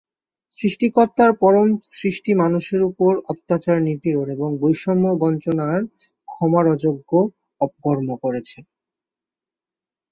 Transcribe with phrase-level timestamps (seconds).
[0.53, 1.67] সৃষ্টিকর্তার পরম
[1.93, 5.79] সৃষ্টি মানুষের ওপর অত্যাচার-নিপীড়ন এবং বৈষম্য-বঞ্চনার
[6.27, 7.11] ক্ষমার অযোগ্য
[7.61, 8.57] অপকর্ম করেছে।